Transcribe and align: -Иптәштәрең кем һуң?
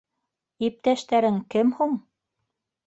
-Иптәштәрең 0.69 1.39
кем 1.57 1.73
һуң? 1.81 1.97